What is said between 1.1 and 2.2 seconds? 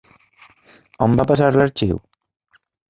va passar l'arxiu?